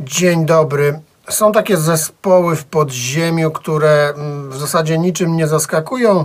[0.00, 1.00] Dzień dobry.
[1.28, 6.24] Są takie zespoły w podziemiu, które mm, w zasadzie niczym nie zaskakują.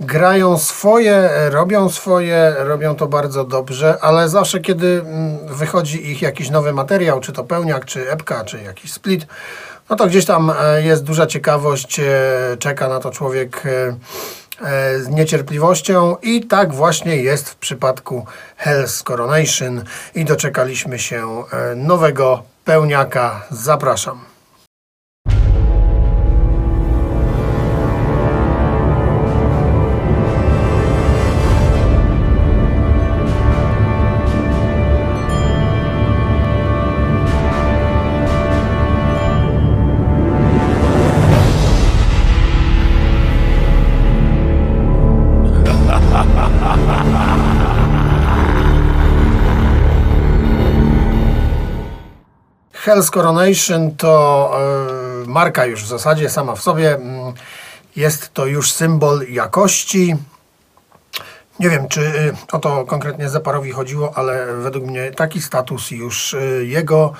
[0.00, 6.50] Grają swoje, robią swoje, robią to bardzo dobrze, ale zawsze kiedy mm, wychodzi ich jakiś
[6.50, 9.26] nowy materiał, czy to pełniak, czy epka, czy jakiś split,
[9.90, 12.04] no to gdzieś tam e, jest duża ciekawość, e,
[12.58, 13.96] czeka na to człowiek e,
[15.00, 18.26] z niecierpliwością i tak właśnie jest w przypadku
[18.64, 19.84] Hell's Coronation
[20.14, 23.46] i doczekaliśmy się e, nowego pełniaka.
[23.50, 24.29] Zapraszam.
[52.90, 54.52] Hell's Coronation to
[55.24, 56.94] e, marka już w zasadzie sama w sobie.
[56.94, 57.32] Mm,
[57.96, 60.16] Jest to już symbol jakości.
[61.60, 66.34] Nie wiem, czy y, o to konkretnie Zeparowi chodziło, ale według mnie taki status już
[66.34, 67.12] y, jego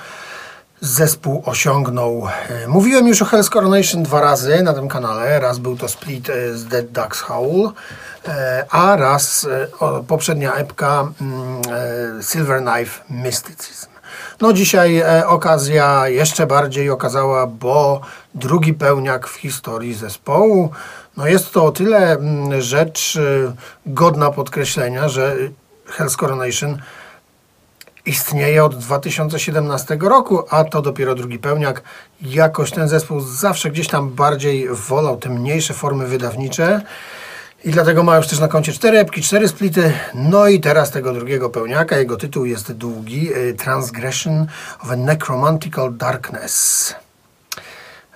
[0.81, 2.27] zespół osiągnął.
[2.49, 5.39] E, Mówiłem już o Hell's Coronation dwa razy na tym kanale.
[5.39, 7.71] Raz był to split e, z Dead Ducks Howl,
[8.69, 9.47] a raz
[10.07, 11.61] poprzednia epka mm,
[12.23, 13.90] Silver Knife Mysticism.
[14.41, 18.01] No dzisiaj e, okazja jeszcze bardziej okazała, bo
[18.35, 20.71] drugi pełniak w historii zespołu.
[21.17, 23.53] No jest to o tyle mm, rzecz e,
[23.85, 25.35] godna podkreślenia, że
[25.97, 26.77] Hell's Coronation
[28.05, 31.81] istnieje od 2017 roku, a to dopiero drugi pełniak.
[32.21, 36.81] Jakoś ten zespół zawsze gdzieś tam bardziej wolał te mniejsze formy wydawnicze.
[37.63, 39.93] I dlatego ma już też na koncie cztery epki, cztery splity.
[40.13, 41.97] No i teraz tego drugiego pełniaka.
[41.97, 43.35] Jego tytuł jest długi.
[43.35, 44.47] y, Transgression
[44.83, 46.95] of a Necromantical Darkness.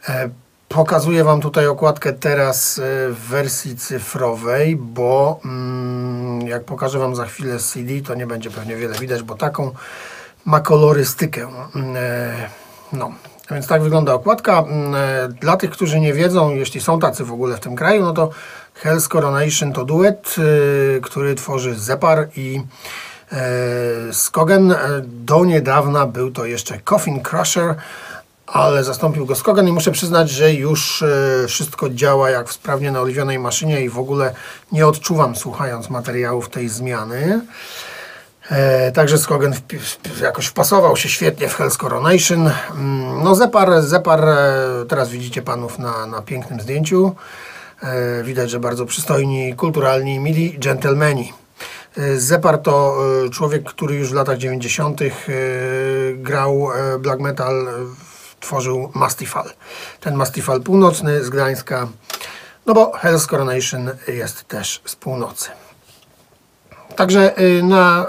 [0.10, 0.30] E,
[0.70, 7.26] Pokazuję Wam tutaj okładkę teraz e, w wersji cyfrowej, bo mm, jak pokażę Wam za
[7.26, 9.72] chwilę CD, to nie będzie pewnie wiele widać, bo taką
[10.45, 11.48] ma kolorystykę.
[11.76, 12.50] Mm, e,
[12.94, 13.11] No,
[13.52, 14.60] więc tak wygląda okładka.
[14.60, 18.02] Mm, e, Dla tych, którzy nie wiedzą, jeśli są tacy w ogóle w tym kraju,
[18.02, 18.30] no to
[18.83, 22.61] Hell's Coronation to duet, y, który tworzy Zepar i
[23.32, 24.72] e, Skogen.
[24.72, 27.76] E, Do niedawna był to jeszcze Coffin Crusher,
[28.48, 31.04] ale zastąpił go Skogen i muszę przyznać, że już
[31.48, 34.34] wszystko działa jak w sprawnie naoliwionej maszynie i w ogóle
[34.72, 37.42] nie odczuwam słuchając materiałów tej zmiany.
[38.52, 39.54] E, także Skogen
[40.22, 42.52] jakoś wpasował się świetnie w Hell's Coronation.
[42.72, 47.16] Mm, No Zepar, Zepar e, teraz widzicie panów na, na pięknym zdjęciu.
[47.84, 51.34] E, Widać, że bardzo przystojni, kulturalni, mili dżentelmeni.
[52.17, 52.98] Zepar to
[53.32, 55.02] człowiek, który już w latach 90.
[55.02, 55.05] e,
[56.14, 56.70] grał
[57.00, 57.67] black metal,
[58.39, 59.50] tworzył Mastifal.
[60.00, 61.88] Ten Mastifal północny z Gdańska,
[62.66, 65.50] no bo Hell's Coronation jest też z północy.
[66.95, 68.06] Także y, na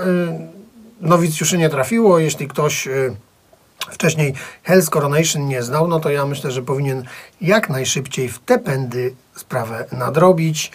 [1.02, 2.18] y, nowicjuszy nie trafiło.
[2.18, 3.16] Jeśli ktoś y,
[3.90, 4.34] wcześniej
[4.68, 7.04] Hell's Coronation nie znał, no to ja myślę, że powinien
[7.40, 10.72] jak najszybciej w te pędy sprawę nadrobić,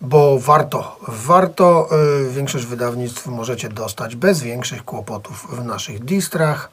[0.00, 1.88] bo warto, warto.
[2.30, 6.70] Większość wydawnictw możecie dostać bez większych kłopotów w naszych distrach.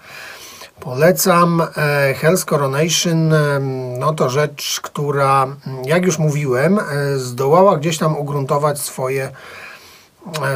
[0.80, 1.62] Polecam.
[1.62, 7.98] E, Hell's Coronation em, no to rzecz, która, mm, jak już mówiłem, e, zdołała gdzieś
[7.98, 9.32] tam ugruntować swoje e,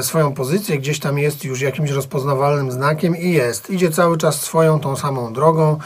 [0.02, 3.70] swoją pozycję, gdzieś tam jest już jakimś rozpoznawalnym znakiem i jest.
[3.70, 5.80] Idzie cały czas swoją tą samą drogą.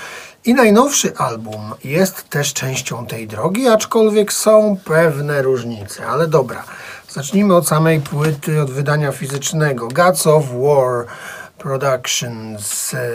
[0.46, 6.08] I najnowszy album jest też częścią tej drogi, aczkolwiek są pewne różnice.
[6.08, 6.64] Ale dobra,
[7.10, 9.88] zacznijmy od samej płyty, od wydania fizycznego.
[9.88, 11.06] Gods of War
[11.58, 13.10] Productions e,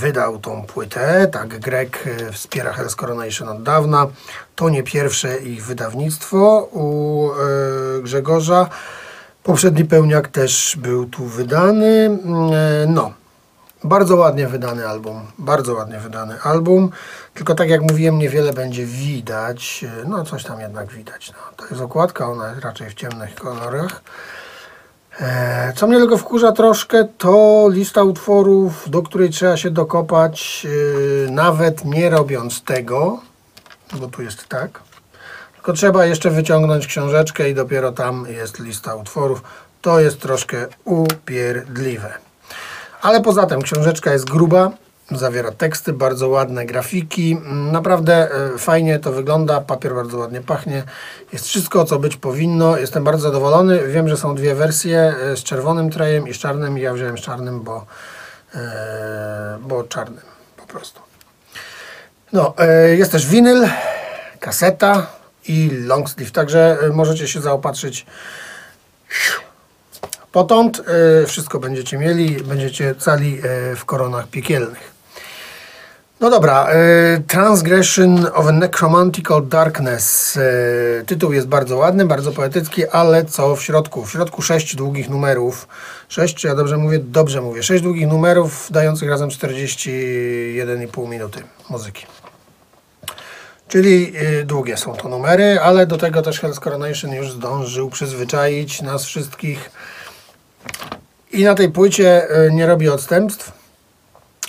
[0.00, 1.28] wydał tą płytę.
[1.32, 4.06] Tak, Greg e, wspiera Hell's Coronation od dawna.
[4.56, 8.68] To nie pierwsze ich wydawnictwo u e, Grzegorza.
[9.48, 12.04] Poprzedni pełniak też był tu wydany.
[12.04, 13.12] Mm, e, No,
[13.84, 15.20] bardzo ładnie wydany album.
[15.38, 16.90] Bardzo ładnie wydany album.
[17.34, 19.84] Tylko tak jak mówiłem, niewiele będzie widać.
[20.04, 21.32] E, No, coś tam jednak widać.
[21.32, 24.02] No, to jest okładka, ona jest raczej w ciemnych kolorach.
[25.20, 30.66] E, Co mnie tylko wkurza troszkę, to lista utworów, do której trzeba się dokopać,
[31.30, 33.20] nawet nie robiąc tego,
[34.00, 34.87] bo tu jest tak.
[35.58, 39.42] Tylko trzeba jeszcze wyciągnąć książeczkę i dopiero tam jest lista utworów.
[39.80, 42.12] To jest troszkę upierdliwe.
[43.02, 44.70] Ale poza tym książeczka jest gruba,
[45.10, 47.36] zawiera teksty, bardzo ładne grafiki.
[47.72, 50.82] Naprawdę e, fajnie to wygląda, papier bardzo ładnie pachnie.
[51.32, 52.76] Jest wszystko, co być powinno.
[52.76, 53.88] Jestem bardzo zadowolony.
[53.88, 56.78] Wiem, że są dwie wersje e, z czerwonym trejem i z czarnym.
[56.78, 57.86] Ja wziąłem z czarnym, bo,
[58.54, 60.24] e, bo czarnym
[60.56, 61.00] po prostu.
[62.32, 62.54] No,
[62.96, 63.66] jest też winyl,
[64.40, 65.17] kaseta
[65.48, 68.06] i long sleeve, także e, możecie się zaopatrzyć
[70.32, 70.82] potąd.
[71.22, 74.98] E, wszystko będziecie mieli, będziecie cali e, w koronach piekielnych.
[76.20, 76.68] No dobra,
[77.26, 80.38] Transgression of a Necromantical Darkness.
[81.06, 84.04] Tytuł jest bardzo ładny, bardzo poetycki, ale co w środku?
[84.04, 85.68] W środku sześć długich numerów.
[86.08, 86.98] Sześć, czy ja dobrze mówię?
[86.98, 87.62] Dobrze mówię.
[87.62, 92.06] Sześć długich numerów, dających razem 41,5 minuty muzyki.
[93.68, 98.82] Czyli y, długie są to numery, ale do tego też Hell's Coronation już zdążył przyzwyczaić
[98.82, 99.70] nas wszystkich.
[101.32, 103.52] I na tej płycie y, nie robi odstępstw.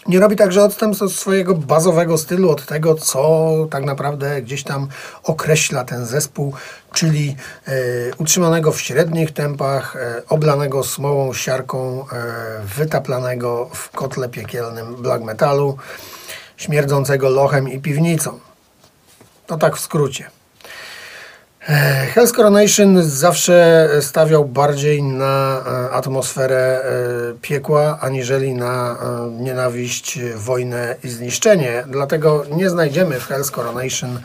[0.07, 4.87] Nie robi także odstępstw od swojego bazowego stylu, od tego, co tak naprawdę gdzieś tam
[5.23, 6.53] określa ten zespół,
[6.93, 7.35] czyli
[7.67, 7.71] e,
[8.17, 9.97] utrzymanego w średnich tempach,
[10.29, 12.05] oblanego smołą, siarką,
[12.77, 15.77] wytaplanego w kotle piekielnym black metalu,
[16.57, 18.39] śmierdzącego lochem i piwnicą.
[19.49, 20.29] To tak w skrócie.
[21.67, 28.97] E, Hell's Coronation zawsze stawiał bardziej na e, atmosferę e, piekła, aniżeli na
[29.39, 31.83] nienawiść, wojnę i zniszczenie.
[31.87, 34.19] Dlatego nie znajdziemy w Hell's Coronation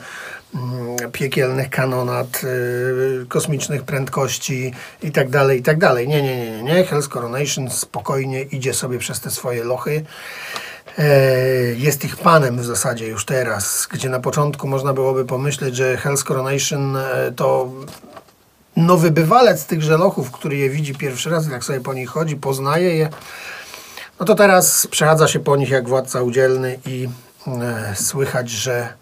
[0.55, 2.43] mm, piekielnych kanonat,
[3.29, 4.73] kosmicznych prędkości
[5.03, 6.85] i tak dalej, i tak nie, nie, nie, nie.
[6.85, 10.05] Hell's Coronation spokojnie idzie sobie przez te swoje lochy.
[10.99, 11.05] E,
[11.77, 16.25] Jest ich panem w zasadzie już teraz, gdzie na początku można byłoby pomyśleć, że Hell's
[16.25, 17.71] Coronation e, to
[18.77, 22.97] nowy bywalec tychże lochów, który je widzi pierwszy raz, jak sobie po nich chodzi, poznaje
[22.97, 23.09] je.
[24.21, 27.09] No to teraz przechadza się po nich jak władca udzielny i
[27.47, 28.93] e, słychać, że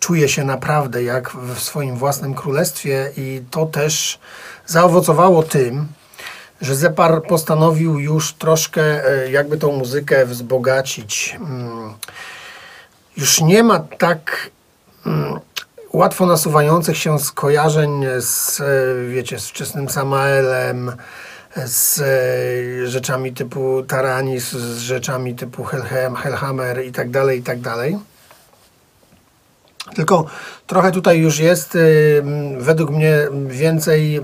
[0.00, 4.18] czuje się naprawdę jak w swoim własnym królestwie i to też
[4.66, 5.86] zaowocowało tym,
[6.60, 11.36] że Zepar postanowił już troszkę e, jakby tą muzykę wzbogacić.
[11.40, 11.94] Mm,
[13.16, 14.50] Już nie ma tak
[15.06, 15.40] mm,
[15.92, 18.64] łatwo nasuwających się skojarzeń z, e,
[19.08, 20.92] wiecie, z wczesnym Samaelem,
[21.66, 27.60] z e, rzeczami typu Taranis, z rzeczami typu Hellhem, Hellhammer i tak dalej, i tak
[27.60, 27.98] dalej.
[29.94, 30.24] Tylko
[30.66, 31.78] trochę tutaj już jest
[32.58, 34.20] według mnie więcej,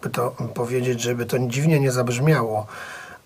[0.00, 2.66] jakby to powiedzieć, żeby to dziwnie nie zabrzmiało,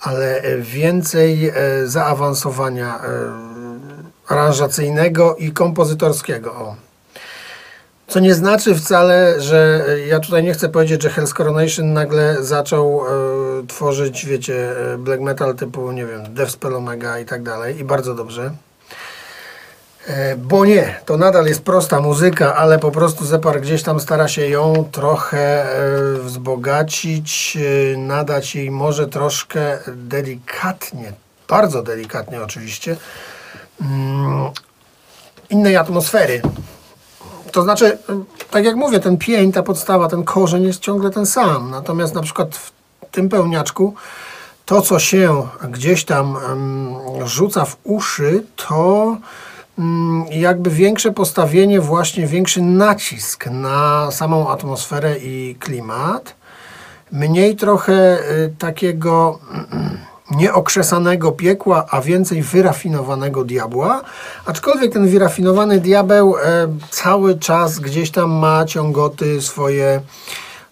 [0.01, 1.53] ale e, więcej e,
[1.87, 3.11] zaawansowania e,
[4.29, 6.55] aranżacyjnego i kompozytorskiego.
[6.55, 6.77] O.
[8.07, 13.01] Co nie znaczy wcale, że ja tutaj nie chcę powiedzieć, że Hell's Coronation nagle zaczął
[13.01, 18.15] e, tworzyć, wiecie, black metal typu, nie wiem, Deathspell Omega i tak dalej i bardzo
[18.15, 18.51] dobrze.
[20.07, 24.29] E, Bo nie, to nadal jest prosta muzyka, ale po prostu Zepar gdzieś tam stara
[24.29, 27.59] się ją trochę e, wzbogacić,
[27.95, 31.13] e, nadać jej może troszkę delikatnie,
[31.49, 32.97] bardzo delikatnie oczywiście,
[33.81, 34.51] mm,
[35.51, 36.43] innej atmosfery.
[37.53, 37.99] To znaczy,
[38.51, 41.71] tak jak mówię, ten pień, ta podstawa, ten korzeń jest ciągle ten sam.
[41.71, 42.73] Natomiast na przykład w
[43.11, 43.95] tym pełniaczku
[44.65, 46.95] to, co się gdzieś tam em,
[47.27, 49.21] rzuca w uszy, to mm,
[50.31, 56.35] jakby większe postawienie, właśnie większy nacisk na samą atmosferę i klimat.
[57.13, 59.39] Mniej trochę y, takiego
[59.73, 59.99] mm,
[60.31, 64.03] nieokrzesanego piekła, a więcej wyrafinowanego diabła.
[64.47, 66.41] Aczkolwiek ten wyrafinowany diabeł e,
[66.91, 70.01] cały czas gdzieś tam ma ciągoty swoje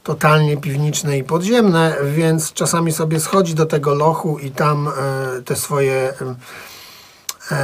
[0.03, 5.57] totalnie piwniczne i podziemne, więc czasami sobie schodzi do tego lochu i tam e, te
[5.57, 6.13] swoje
[7.51, 7.57] e,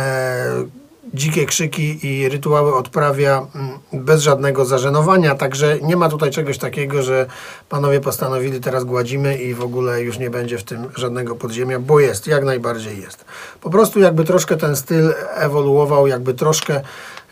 [1.15, 7.03] dzikie krzyki i rytuały odprawia mm, bez żadnego zażenowania, także nie ma tutaj czegoś takiego,
[7.03, 7.27] że
[7.69, 12.00] panowie postanowili teraz gładzimy i w ogóle już nie będzie w tym żadnego podziemia, bo
[12.00, 13.25] jest, jak najbardziej jest.
[13.61, 16.81] Po prostu jakby troszkę ten styl ewoluował, jakby troszkę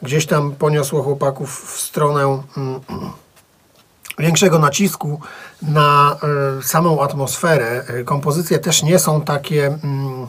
[0.02, 2.80] gdzieś tam poniosło chłopaków w stronę mm,
[4.18, 5.20] większego nacisku
[5.62, 6.16] na
[6.58, 7.84] e, samą atmosferę.
[7.86, 10.26] E, Kompozycje też nie są takie mm,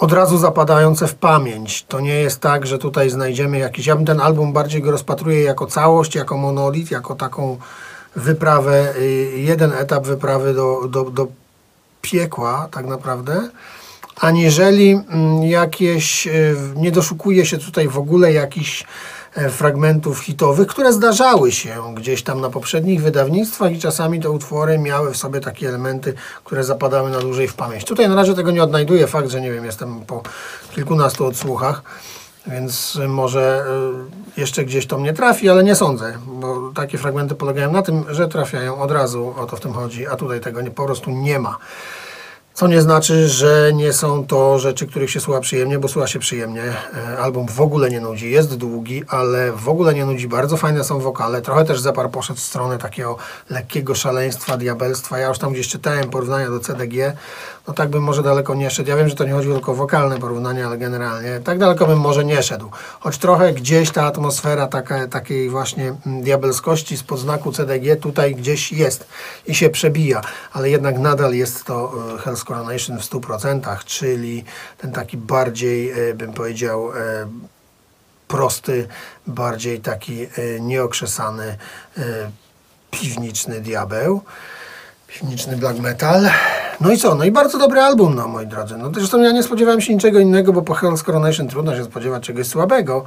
[0.00, 1.82] od razu zapadające w pamięć.
[1.82, 3.86] To nie jest tak, że tutaj znajdziemy jakiś.
[3.86, 7.58] Ja bym ten album bardziej go rozpatruję jako całość, jako monolit, jako taką
[8.16, 11.26] wyprawę, y, jeden etap wyprawy do, do, do
[12.02, 13.48] piekła, tak naprawdę.
[14.20, 18.84] Aniżeli mm, jakieś, y, nie doszukuje się tutaj w ogóle jakichś
[19.50, 25.12] fragmentów hitowych, które zdarzały się gdzieś tam na poprzednich wydawnictwach i czasami te utwory miały
[25.12, 27.84] w sobie takie elementy, które zapadały na dłużej w pamięć.
[27.84, 30.22] Tutaj na razie tego nie odnajduję, fakt, że nie wiem, jestem po
[30.74, 31.82] kilkunastu odsłuchach,
[32.46, 33.64] więc może
[34.36, 38.04] y, jeszcze gdzieś to mnie trafi, ale nie sądzę, bo takie fragmenty polegają na tym,
[38.08, 41.10] że trafiają od razu, o to w tym chodzi, a tutaj tego nie, po prostu
[41.10, 41.58] nie ma.
[42.54, 46.18] Co nie znaczy, że nie są to rzeczy, których się słucha przyjemnie, bo słucha się
[46.18, 46.62] przyjemnie.
[46.62, 50.28] E, Album w ogóle nie nudzi, jest długi, ale w ogóle nie nudzi.
[50.28, 51.42] Bardzo fajne są wokale.
[51.42, 53.16] Trochę też Zepar poszedł w stronę takiego
[53.50, 55.18] lekkiego szaleństwa, diabelstwa.
[55.18, 57.16] Ja już tam gdzieś czytałem porównania do CDG.
[57.68, 58.90] No tak bym może daleko nie szedł.
[58.90, 62.00] Ja wiem, że to nie chodzi tylko o wokalne porównania, ale generalnie tak daleko bym
[62.00, 62.70] może nie szedł.
[63.00, 68.72] Choć trochę gdzieś ta atmosfera taka, takiej właśnie mm, diabelskości spod znaku CDG tutaj gdzieś
[68.72, 69.06] jest
[69.46, 70.20] i się przebija,
[70.52, 74.44] ale jednak nadal jest to e, Hell's Coronation w 100%, czyli
[74.78, 76.96] ten taki bardziej, e, bym powiedział, e,
[78.28, 78.88] prosty,
[79.26, 80.28] bardziej taki e,
[80.60, 81.56] nieokrzesany,
[82.90, 84.22] piwniczny diabeł,
[85.06, 86.30] piwniczny black metal.
[86.80, 87.14] No i co?
[87.14, 88.78] No i bardzo dobry album, no moi drodzy.
[88.78, 92.22] No zresztą ja nie spodziewałem się niczego innego, bo po Hell's Coronation trudno się spodziewać
[92.22, 93.04] czegoś słabego.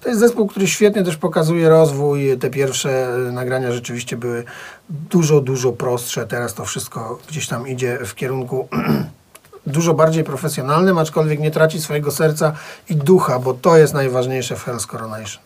[0.00, 2.38] To jest zespół, który świetnie też pokazuje rozwój.
[2.38, 4.44] Te pierwsze e, nagrania rzeczywiście były
[4.90, 6.26] dużo, dużo prostsze.
[6.26, 8.68] Teraz to wszystko gdzieś tam idzie w kierunku
[9.66, 12.52] dużo bardziej profesjonalnym, aczkolwiek nie traci swojego serca
[12.88, 15.42] i ducha, bo to jest najważniejsze w Hell's Coronation.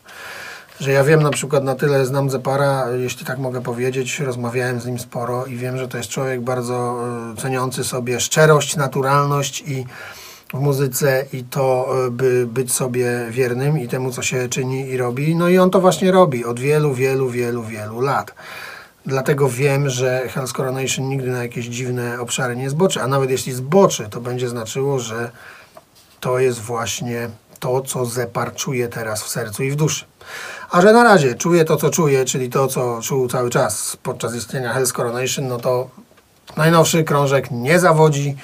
[0.81, 4.87] Że ja wiem na przykład na tyle znam Zepara, jeśli tak mogę powiedzieć, rozmawiałem z
[4.87, 9.87] nim sporo i wiem, że to jest człowiek bardzo e, ceniący sobie szczerość, naturalność i
[10.55, 14.97] w muzyce i to, e, by być sobie wiernym i temu, co się czyni i
[14.97, 15.37] robi.
[15.37, 18.35] No i on to właśnie robi od wielu, wielu, wielu, wielu lat.
[19.07, 23.53] Dlatego wiem, że Hell's Coronation nigdy na jakieś dziwne obszary nie zboczy, a nawet jeśli
[23.53, 25.31] zboczy, to będzie znaczyło, że
[26.21, 30.05] to jest właśnie to, co Zepar czuje teraz w sercu i w duszy.
[30.71, 34.35] A że na razie czuje to, co czuje, czyli to, co czuł cały czas podczas
[34.35, 35.89] istnienia Hell's Coronation, no to
[36.57, 38.37] najnowszy krążek nie zawodzi.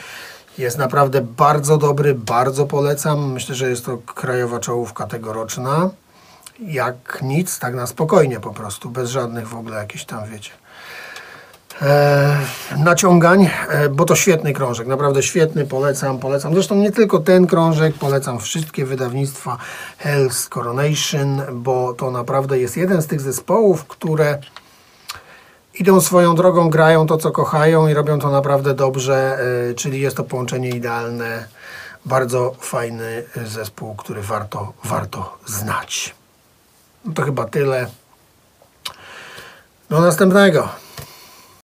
[0.58, 3.32] Jest naprawdę bardzo dobry, bardzo polecam.
[3.32, 5.90] Myślę, że jest to krajowa czołówka tegoroczna.
[6.60, 10.50] Jak nic, tak na spokojnie po prostu, bez żadnych w ogóle jakichś tam, wiecie,
[12.78, 16.54] naciągań, e, bo to świetny krążek, naprawdę świetny, polecam, polecam.
[16.54, 19.58] Zresztą nie tylko ten krążek, polecam wszystkie wydawnictwa
[20.04, 24.38] Hell's Coronation, bo to naprawdę jest jeden z tych zespołów, które
[25.74, 29.38] idą swoją drogą, grają to, co kochają i robią to naprawdę dobrze,
[29.70, 31.46] e, czyli jest to połączenie idealne.
[32.04, 36.14] Bardzo fajny zespół, który warto, warto znać.
[37.04, 37.86] No to chyba tyle.
[39.90, 40.85] Do następnego.